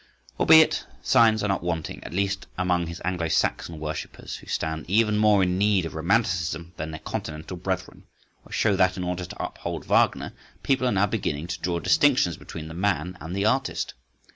[0.39, 5.43] Albeit, signs are not wanting—at least among his Anglo Saxon worshippers who stand even more
[5.43, 10.33] in need of romanticism than their continental brethren,—which show that, in order to uphold Wagner,
[10.63, 13.93] people are now beginning to draw distinctions between the man and the artist.